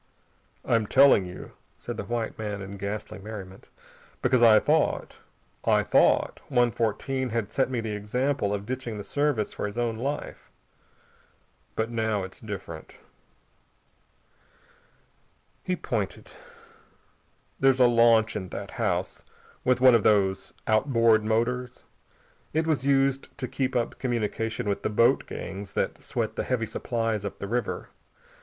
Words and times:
"I'm 0.65 0.87
telling 0.87 1.25
you," 1.27 1.51
said 1.77 1.95
the 1.95 2.03
white 2.05 2.35
man 2.39 2.59
in 2.63 2.71
ghastly 2.71 3.19
merriment, 3.19 3.69
"because 4.23 4.41
I 4.41 4.59
thought 4.59 5.19
I 5.63 5.83
thought 5.83 6.41
One 6.49 6.71
Fourteen 6.71 7.29
had 7.29 7.51
set 7.51 7.69
me 7.69 7.81
the 7.81 7.93
example 7.93 8.51
of 8.51 8.65
ditching 8.65 8.97
the 8.97 9.03
Service 9.03 9.53
for 9.53 9.67
his 9.67 9.77
own 9.77 9.95
life. 9.97 10.49
But 11.75 11.91
now 11.91 12.23
it's 12.23 12.39
different." 12.39 12.97
He 15.61 15.75
pointed. 15.75 16.31
"There's 17.59 17.79
a 17.79 17.85
launch 17.85 18.35
in 18.35 18.49
that 18.49 18.71
house, 18.81 19.23
with 19.63 19.81
one 19.81 19.93
of 19.93 20.01
these 20.03 20.51
outboard 20.65 21.23
motors. 21.23 21.85
It 22.53 22.65
was 22.65 22.87
used 22.87 23.37
to 23.37 23.47
keep 23.47 23.75
up 23.75 23.99
communication 23.99 24.67
with 24.67 24.81
the 24.81 24.89
boat 24.89 25.27
gangs 25.27 25.73
that 25.73 26.01
sweat 26.01 26.37
the 26.37 26.43
heavy 26.43 26.65
supplies 26.65 27.23
up 27.23 27.37
the 27.37 27.47
river. 27.47 27.89